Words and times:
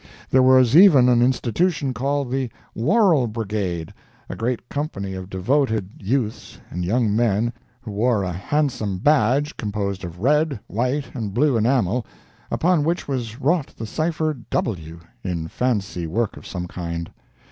There 0.31 0.41
was 0.41 0.75
even 0.75 1.09
an 1.09 1.21
institution 1.21 1.93
called 1.93 2.31
the 2.31 2.49
"WORRELL 2.73 3.27
BRIGADE—a 3.27 4.35
great 4.35 4.67
company 4.67 5.13
of 5.13 5.29
devoted 5.29 5.91
youths 5.99 6.57
and 6.71 6.83
young 6.83 7.15
men 7.15 7.53
who 7.81 7.91
wore 7.91 8.23
a 8.23 8.31
handsome 8.31 8.97
badge, 8.97 9.55
composed 9.57 10.03
of 10.03 10.19
red, 10.19 10.59
white 10.65 11.05
and 11.13 11.35
blue 11.35 11.55
enamel, 11.55 12.03
upon 12.49 12.83
which 12.83 13.07
was 13.07 13.39
wrought 13.39 13.75
the 13.77 13.85
cipher 13.85 14.33
"W." 14.49 15.01
in 15.23 15.47
fancy 15.47 16.07
work 16.07 16.35
of 16.35 16.47
some 16.47 16.67
kind. 16.67 17.11